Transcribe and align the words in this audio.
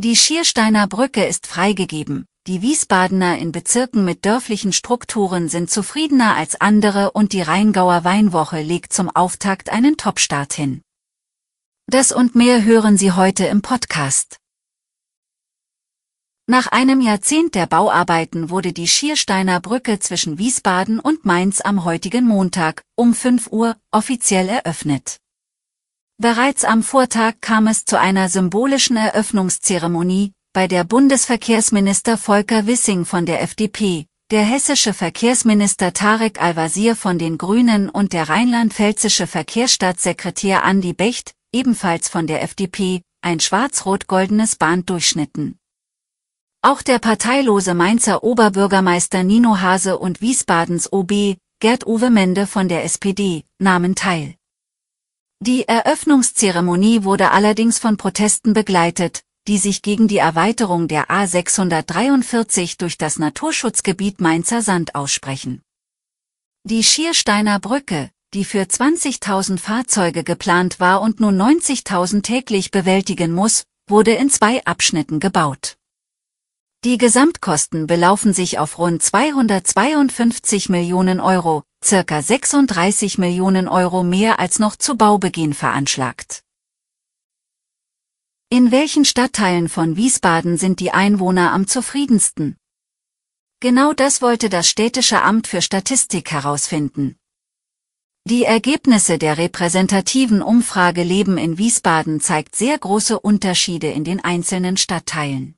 Die 0.00 0.14
Schiersteiner 0.14 0.86
Brücke 0.86 1.26
ist 1.26 1.48
freigegeben. 1.48 2.24
Die 2.46 2.62
Wiesbadener 2.62 3.36
in 3.38 3.50
Bezirken 3.50 4.04
mit 4.04 4.24
dörflichen 4.24 4.72
Strukturen 4.72 5.48
sind 5.48 5.72
zufriedener 5.72 6.36
als 6.36 6.60
andere 6.60 7.10
und 7.10 7.32
die 7.32 7.42
Rheingauer 7.42 8.04
Weinwoche 8.04 8.62
legt 8.62 8.92
zum 8.92 9.10
Auftakt 9.10 9.70
einen 9.70 9.96
Topstart 9.96 10.52
hin. 10.52 10.82
Das 11.88 12.12
und 12.12 12.36
mehr 12.36 12.62
hören 12.62 12.96
Sie 12.96 13.10
heute 13.10 13.46
im 13.46 13.60
Podcast. 13.60 14.36
Nach 16.46 16.68
einem 16.68 17.00
Jahrzehnt 17.00 17.56
der 17.56 17.66
Bauarbeiten 17.66 18.50
wurde 18.50 18.72
die 18.72 18.86
Schiersteiner 18.86 19.58
Brücke 19.60 19.98
zwischen 19.98 20.38
Wiesbaden 20.38 21.00
und 21.00 21.24
Mainz 21.24 21.60
am 21.60 21.84
heutigen 21.84 22.24
Montag 22.24 22.84
um 22.94 23.14
5 23.14 23.48
Uhr 23.50 23.74
offiziell 23.90 24.48
eröffnet. 24.48 25.18
Bereits 26.20 26.64
am 26.64 26.82
Vortag 26.82 27.34
kam 27.40 27.68
es 27.68 27.84
zu 27.84 27.96
einer 27.96 28.28
symbolischen 28.28 28.96
Eröffnungszeremonie, 28.96 30.32
bei 30.52 30.66
der 30.66 30.82
Bundesverkehrsminister 30.82 32.18
Volker 32.18 32.66
Wissing 32.66 33.04
von 33.04 33.24
der 33.24 33.40
FDP, 33.40 34.06
der 34.32 34.42
hessische 34.42 34.94
Verkehrsminister 34.94 35.92
Tarek 35.92 36.42
Al-Wazir 36.42 36.96
von 36.96 37.20
den 37.20 37.38
Grünen 37.38 37.88
und 37.88 38.12
der 38.12 38.28
rheinland-pfälzische 38.28 39.28
Verkehrsstaatssekretär 39.28 40.64
Andi 40.64 40.92
Becht, 40.92 41.34
ebenfalls 41.52 42.08
von 42.08 42.26
der 42.26 42.42
FDP, 42.42 43.02
ein 43.22 43.38
schwarz-rot-goldenes 43.38 44.56
Band 44.56 44.90
durchschnitten. 44.90 45.56
Auch 46.62 46.82
der 46.82 46.98
parteilose 46.98 47.74
Mainzer 47.74 48.24
Oberbürgermeister 48.24 49.22
Nino 49.22 49.60
Hase 49.60 49.96
und 49.96 50.20
Wiesbadens 50.20 50.92
OB, 50.92 51.36
Gerd-Uwe 51.60 52.10
Mende 52.10 52.48
von 52.48 52.68
der 52.68 52.82
SPD, 52.82 53.44
nahmen 53.60 53.94
teil. 53.94 54.34
Die 55.40 55.68
Eröffnungszeremonie 55.68 57.04
wurde 57.04 57.30
allerdings 57.30 57.78
von 57.78 57.96
Protesten 57.96 58.54
begleitet, 58.54 59.22
die 59.46 59.58
sich 59.58 59.82
gegen 59.82 60.08
die 60.08 60.18
Erweiterung 60.18 60.88
der 60.88 61.08
A643 61.10 62.76
durch 62.76 62.98
das 62.98 63.20
Naturschutzgebiet 63.20 64.20
Mainzer 64.20 64.62
Sand 64.62 64.96
aussprechen. 64.96 65.62
Die 66.64 66.82
Schiersteiner 66.82 67.60
Brücke, 67.60 68.10
die 68.34 68.44
für 68.44 68.62
20.000 68.62 69.58
Fahrzeuge 69.58 70.24
geplant 70.24 70.80
war 70.80 71.00
und 71.00 71.20
nun 71.20 71.40
90.000 71.40 72.22
täglich 72.22 72.72
bewältigen 72.72 73.32
muss, 73.32 73.62
wurde 73.88 74.14
in 74.14 74.30
zwei 74.30 74.64
Abschnitten 74.64 75.20
gebaut. 75.20 75.76
Die 76.84 76.98
Gesamtkosten 76.98 77.86
belaufen 77.86 78.32
sich 78.32 78.58
auf 78.58 78.78
rund 78.78 79.02
252 79.02 80.68
Millionen 80.68 81.20
Euro, 81.20 81.62
circa 81.84 82.22
36 82.22 83.18
Millionen 83.18 83.68
Euro 83.68 84.02
mehr 84.02 84.38
als 84.38 84.58
noch 84.58 84.76
zu 84.76 84.96
Baubeginn 84.96 85.54
veranschlagt. 85.54 86.42
In 88.50 88.70
welchen 88.70 89.04
Stadtteilen 89.04 89.68
von 89.68 89.96
Wiesbaden 89.96 90.56
sind 90.56 90.80
die 90.80 90.90
Einwohner 90.90 91.52
am 91.52 91.66
zufriedensten? 91.66 92.56
Genau 93.60 93.92
das 93.92 94.22
wollte 94.22 94.48
das 94.48 94.68
Städtische 94.68 95.22
Amt 95.22 95.46
für 95.46 95.60
Statistik 95.60 96.30
herausfinden. 96.30 97.16
Die 98.24 98.44
Ergebnisse 98.44 99.18
der 99.18 99.36
repräsentativen 99.36 100.42
Umfrage 100.42 101.02
Leben 101.02 101.38
in 101.38 101.58
Wiesbaden 101.58 102.20
zeigt 102.20 102.56
sehr 102.56 102.78
große 102.78 103.18
Unterschiede 103.18 103.88
in 103.88 104.04
den 104.04 104.22
einzelnen 104.22 104.76
Stadtteilen 104.76 105.57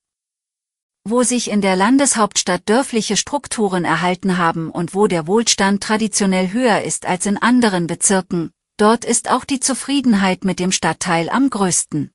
wo 1.11 1.23
sich 1.23 1.51
in 1.51 1.61
der 1.61 1.77
Landeshauptstadt 1.77 2.69
dörfliche 2.69 3.17
Strukturen 3.17 3.85
erhalten 3.85 4.39
haben 4.39 4.71
und 4.71 4.95
wo 4.95 5.07
der 5.07 5.27
Wohlstand 5.27 5.83
traditionell 5.83 6.53
höher 6.53 6.83
ist 6.83 7.07
als 7.07 7.27
in 7.27 7.37
anderen 7.37 7.87
Bezirken, 7.87 8.53
dort 8.77 9.05
ist 9.05 9.31
auch 9.31 9.45
die 9.45 9.61
Zufriedenheit 9.61 10.45
mit 10.45 10.59
dem 10.59 10.73
Stadtteil 10.73 11.29
am 11.29 11.51
größten. 11.51 12.11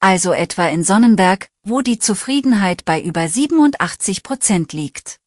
Also 0.00 0.32
etwa 0.32 0.68
in 0.68 0.84
Sonnenberg, 0.84 1.48
wo 1.62 1.80
die 1.80 1.98
Zufriedenheit 1.98 2.84
bei 2.84 3.00
über 3.00 3.26
87 3.26 4.22
Prozent 4.22 4.72
liegt. 4.72 5.18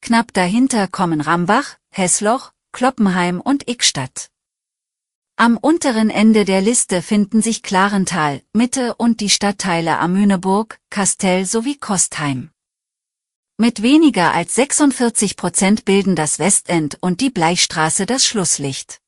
Knapp 0.00 0.32
dahinter 0.32 0.88
kommen 0.88 1.20
Rambach, 1.20 1.76
Hessloch, 1.90 2.52
Kloppenheim 2.72 3.40
und 3.40 3.68
Ickstadt. 3.68 4.30
Am 5.36 5.56
unteren 5.56 6.10
Ende 6.10 6.44
der 6.44 6.60
Liste 6.60 7.02
finden 7.02 7.42
sich 7.42 7.64
Klarental, 7.64 8.40
Mitte 8.52 8.94
und 8.94 9.18
die 9.18 9.30
Stadtteile 9.30 9.98
Amüneburg, 9.98 10.78
Kastell 10.90 11.44
sowie 11.44 11.76
Kostheim. 11.76 12.50
Mit 13.58 13.82
weniger 13.82 14.32
als 14.32 14.54
46 14.54 15.36
Prozent 15.36 15.84
bilden 15.84 16.14
das 16.14 16.38
Westend 16.38 16.98
und 17.00 17.20
die 17.20 17.30
Bleichstraße 17.30 18.06
das 18.06 18.24
Schlusslicht. 18.24 19.00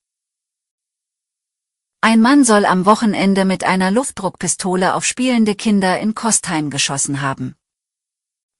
Ein 2.00 2.20
Mann 2.20 2.44
soll 2.44 2.64
am 2.64 2.86
Wochenende 2.86 3.44
mit 3.44 3.62
einer 3.62 3.92
Luftdruckpistole 3.92 4.94
auf 4.94 5.04
spielende 5.04 5.54
Kinder 5.54 6.00
in 6.00 6.16
Kostheim 6.16 6.70
geschossen 6.70 7.20
haben. 7.20 7.54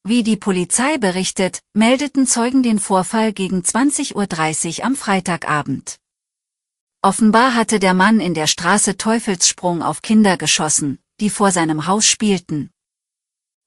Wie 0.04 0.22
die 0.22 0.36
Polizei 0.36 0.98
berichtet, 0.98 1.58
meldeten 1.72 2.28
Zeugen 2.28 2.62
den 2.62 2.78
Vorfall 2.78 3.32
gegen 3.32 3.62
20.30 3.62 4.14
Uhr 4.78 4.84
am 4.84 4.94
Freitagabend. 4.94 5.98
Offenbar 7.02 7.54
hatte 7.54 7.78
der 7.78 7.94
Mann 7.94 8.20
in 8.20 8.34
der 8.34 8.46
Straße 8.46 8.96
Teufelssprung 8.96 9.82
auf 9.82 10.02
Kinder 10.02 10.36
geschossen, 10.36 10.98
die 11.20 11.30
vor 11.30 11.50
seinem 11.50 11.86
Haus 11.86 12.06
spielten. 12.06 12.70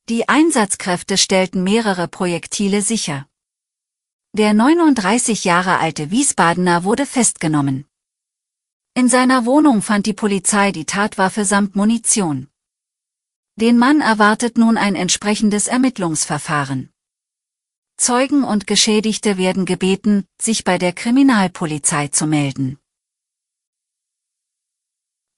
Die 0.09 0.27
Einsatzkräfte 0.27 1.17
stellten 1.17 1.63
mehrere 1.63 2.07
Projektile 2.07 2.81
sicher. 2.81 3.27
Der 4.33 4.53
39 4.53 5.43
Jahre 5.43 5.77
alte 5.77 6.09
Wiesbadener 6.09 6.83
wurde 6.83 7.05
festgenommen. 7.05 7.85
In 8.95 9.07
seiner 9.07 9.45
Wohnung 9.45 9.81
fand 9.81 10.07
die 10.07 10.13
Polizei 10.13 10.71
die 10.71 10.85
Tatwaffe 10.85 11.45
samt 11.45 11.75
Munition. 11.75 12.47
Den 13.55 13.77
Mann 13.77 14.01
erwartet 14.01 14.57
nun 14.57 14.77
ein 14.77 14.95
entsprechendes 14.95 15.67
Ermittlungsverfahren. 15.67 16.89
Zeugen 17.97 18.43
und 18.43 18.65
Geschädigte 18.65 19.37
werden 19.37 19.65
gebeten, 19.65 20.25
sich 20.41 20.63
bei 20.63 20.77
der 20.77 20.93
Kriminalpolizei 20.93 22.07
zu 22.07 22.25
melden. 22.25 22.78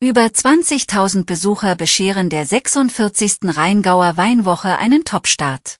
Über 0.04 0.24
20.000 0.24 1.26
Besucher 1.26 1.76
bescheren 1.76 2.32
der 2.32 2.48
46. 2.48 3.38
Rheingauer 3.44 4.18
Weinwoche 4.18 4.80
einen 4.80 5.06
Topstart. 5.06 5.76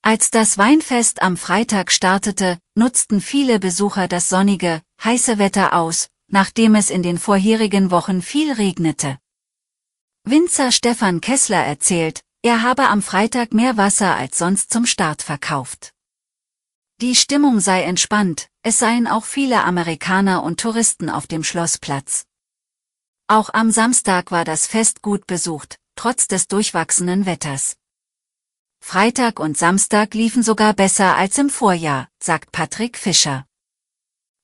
Als 0.00 0.30
das 0.30 0.58
Weinfest 0.58 1.22
am 1.22 1.36
Freitag 1.36 1.90
startete, 1.90 2.60
nutzten 2.76 3.20
viele 3.20 3.58
Besucher 3.58 4.06
das 4.06 4.28
sonnige, 4.28 4.80
heiße 5.02 5.38
Wetter 5.38 5.72
aus, 5.72 6.06
nachdem 6.28 6.76
es 6.76 6.88
in 6.88 7.02
den 7.02 7.18
vorherigen 7.18 7.90
Wochen 7.90 8.22
viel 8.22 8.52
regnete. 8.52 9.18
Winzer 10.22 10.70
Stefan 10.70 11.20
Kessler 11.20 11.64
erzählt, 11.64 12.20
er 12.42 12.62
habe 12.62 12.86
am 12.86 13.02
Freitag 13.02 13.52
mehr 13.52 13.76
Wasser 13.76 14.14
als 14.14 14.38
sonst 14.38 14.72
zum 14.72 14.86
Start 14.86 15.22
verkauft. 15.22 15.92
Die 17.00 17.16
Stimmung 17.16 17.58
sei 17.58 17.82
entspannt, 17.82 18.50
es 18.62 18.78
seien 18.78 19.08
auch 19.08 19.24
viele 19.24 19.64
Amerikaner 19.64 20.44
und 20.44 20.60
Touristen 20.60 21.10
auf 21.10 21.26
dem 21.26 21.42
Schlossplatz. 21.42 22.24
Auch 23.28 23.50
am 23.52 23.72
Samstag 23.72 24.30
war 24.30 24.44
das 24.44 24.68
Fest 24.68 25.02
gut 25.02 25.26
besucht, 25.26 25.80
trotz 25.96 26.28
des 26.28 26.46
durchwachsenen 26.46 27.26
Wetters. 27.26 27.76
Freitag 28.80 29.40
und 29.40 29.58
Samstag 29.58 30.14
liefen 30.14 30.44
sogar 30.44 30.74
besser 30.74 31.16
als 31.16 31.36
im 31.36 31.50
Vorjahr, 31.50 32.08
sagt 32.22 32.52
Patrick 32.52 32.96
Fischer. 32.96 33.44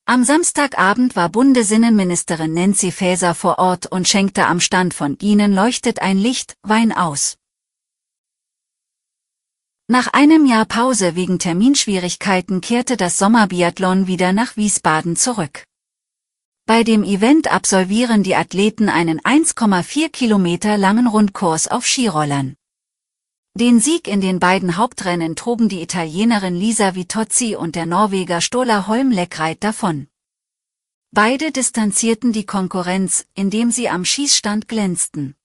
Am 0.03 0.25
Samstagabend 0.25 1.15
war 1.15 1.29
Bundesinnenministerin 1.29 2.53
Nancy 2.53 2.91
Faeser 2.91 3.35
vor 3.35 3.57
Ort 3.57 3.85
und 3.85 4.09
schenkte 4.09 4.47
am 4.47 4.59
Stand 4.59 4.93
von 4.93 5.17
Ihnen 5.21 5.53
leuchtet 5.53 6.01
ein 6.01 6.17
Licht, 6.17 6.57
Wein 6.61 6.91
aus. 6.91 7.37
Nach 9.87 10.07
einem 10.07 10.45
Jahr 10.45 10.65
Pause 10.65 11.15
wegen 11.15 11.39
Terminschwierigkeiten 11.39 12.59
kehrte 12.59 12.97
das 12.97 13.17
Sommerbiathlon 13.17 14.07
wieder 14.07 14.33
nach 14.33 14.57
Wiesbaden 14.57 15.15
zurück. 15.15 15.63
Bei 16.65 16.85
dem 16.85 17.03
Event 17.03 17.51
absolvieren 17.51 18.23
die 18.23 18.35
Athleten 18.35 18.87
einen 18.87 19.19
1,4 19.19 20.07
Kilometer 20.07 20.77
langen 20.77 21.07
Rundkurs 21.07 21.67
auf 21.67 21.85
Skirollern. 21.85 22.55
Den 23.53 23.81
Sieg 23.81 24.07
in 24.07 24.21
den 24.21 24.39
beiden 24.39 24.77
Hauptrennen 24.77 25.35
trugen 25.35 25.67
die 25.67 25.81
Italienerin 25.81 26.55
Lisa 26.55 26.95
Vitozzi 26.95 27.57
und 27.57 27.75
der 27.75 27.85
Norweger 27.85 28.39
Stola 28.39 28.87
Holm 28.87 29.11
Leckreit 29.11 29.61
davon. 29.61 30.07
Beide 31.11 31.51
distanzierten 31.51 32.31
die 32.31 32.45
Konkurrenz, 32.45 33.25
indem 33.35 33.69
sie 33.69 33.89
am 33.89 34.05
Schießstand 34.05 34.69
glänzten. 34.69 35.35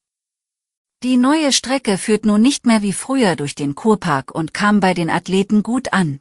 Die 1.03 1.17
neue 1.17 1.53
Strecke 1.53 1.99
führt 1.99 2.27
nun 2.27 2.43
nicht 2.43 2.65
mehr 2.65 2.83
wie 2.83 2.93
früher 2.93 3.35
durch 3.35 3.57
den 3.57 3.75
Kurpark 3.75 4.33
und 4.33 4.55
kam 4.55 4.79
bei 4.79 4.95
den 4.95 5.11
Athleten 5.11 5.65
gut 5.65 5.93
an. 5.93 6.21